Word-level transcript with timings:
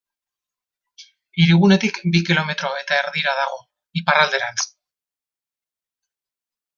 Hirigunetik 1.41 1.99
bi 2.15 2.23
kilometro 2.31 2.71
eta 2.81 2.97
erdira 3.03 3.35
dago, 3.43 3.59
iparralderantz. 4.03 4.69